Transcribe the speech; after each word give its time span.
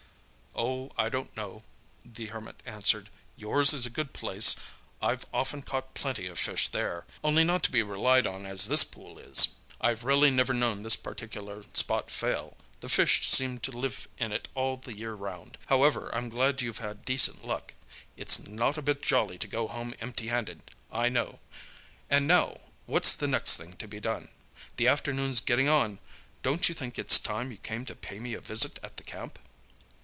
"Oh, 0.53 0.91
I 0.97 1.07
don't 1.09 1.35
know," 1.37 1.63
the 2.05 2.25
Hermit 2.27 2.61
answered. 2.65 3.09
"Yours 3.37 3.71
is 3.73 3.85
a 3.85 3.89
good 3.89 4.11
place—I've 4.13 5.25
often 5.33 5.61
caught 5.63 5.93
plenty 5.95 6.27
of 6.27 6.37
fish 6.37 6.67
there—only 6.67 7.43
not 7.45 7.63
to 7.63 7.71
be 7.71 7.81
relied 7.81 8.27
on 8.27 8.45
as 8.45 8.67
this 8.67 8.83
pool 8.83 9.17
is. 9.17 9.47
I've 9.79 10.03
really 10.03 10.29
never 10.29 10.53
known 10.53 10.83
this 10.83 10.97
particular 10.97 11.63
spot 11.73 12.11
fail—the 12.11 12.89
fish 12.89 13.27
seem 13.29 13.59
to 13.59 13.71
live 13.71 14.07
in 14.19 14.31
it 14.33 14.49
all 14.53 14.75
the 14.77 14.95
year 14.95 15.13
round. 15.13 15.57
However, 15.67 16.13
I'm 16.13 16.27
glad 16.29 16.61
you've 16.61 16.79
had 16.79 17.05
decent 17.05 17.45
luck—it's 17.47 18.45
not 18.45 18.77
a 18.77 18.81
bit 18.83 19.01
jolly 19.01 19.37
to 19.39 19.47
go 19.47 19.67
home 19.69 19.95
empty 20.01 20.27
handed, 20.27 20.69
I 20.91 21.07
know. 21.09 21.39
And 22.09 22.27
now, 22.27 22.59
what's 22.87 23.15
the 23.15 23.27
next 23.27 23.55
thing 23.57 23.73
to 23.77 23.87
be 23.87 24.01
done? 24.01 24.27
The 24.75 24.89
afternoon's 24.89 25.39
getting 25.39 25.69
on—don't 25.69 26.67
you 26.69 26.75
think 26.75 26.99
it's 26.99 27.17
time 27.19 27.51
you 27.51 27.57
came 27.57 27.85
to 27.85 27.95
pay 27.95 28.19
me 28.19 28.33
a 28.35 28.41
visit 28.41 28.79
at 28.83 28.97
the 28.97 29.03
camp?" 29.03 29.39